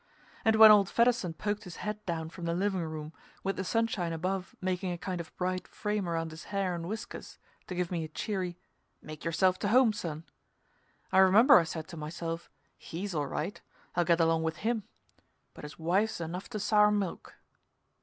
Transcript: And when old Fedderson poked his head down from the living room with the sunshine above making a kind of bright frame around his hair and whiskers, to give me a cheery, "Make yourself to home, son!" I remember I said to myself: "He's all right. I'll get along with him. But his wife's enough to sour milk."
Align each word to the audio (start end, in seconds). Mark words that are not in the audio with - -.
And 0.43 0.55
when 0.55 0.71
old 0.71 0.89
Fedderson 0.89 1.33
poked 1.35 1.63
his 1.63 1.75
head 1.75 2.03
down 2.07 2.31
from 2.31 2.45
the 2.45 2.55
living 2.55 2.81
room 2.81 3.13
with 3.43 3.55
the 3.55 3.63
sunshine 3.63 4.11
above 4.13 4.55
making 4.59 4.91
a 4.91 4.97
kind 4.97 5.21
of 5.21 5.31
bright 5.37 5.67
frame 5.67 6.09
around 6.09 6.31
his 6.31 6.45
hair 6.45 6.73
and 6.73 6.87
whiskers, 6.87 7.37
to 7.67 7.75
give 7.75 7.91
me 7.91 8.03
a 8.03 8.07
cheery, 8.07 8.57
"Make 8.99 9.23
yourself 9.23 9.59
to 9.59 9.67
home, 9.67 9.93
son!" 9.93 10.23
I 11.11 11.19
remember 11.19 11.59
I 11.59 11.65
said 11.65 11.87
to 11.89 11.97
myself: 11.97 12.49
"He's 12.79 13.13
all 13.13 13.27
right. 13.27 13.61
I'll 13.95 14.03
get 14.03 14.19
along 14.19 14.41
with 14.41 14.55
him. 14.65 14.85
But 15.53 15.65
his 15.65 15.77
wife's 15.77 16.19
enough 16.19 16.49
to 16.49 16.59
sour 16.59 16.89
milk." 16.89 17.35